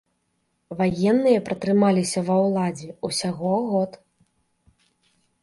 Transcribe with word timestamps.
Ваенныя 0.77 1.43
пратрымаліся 1.49 2.19
ва 2.31 2.35
ўладзе 2.47 2.89
ўсяго 3.09 3.53
год. 3.75 3.91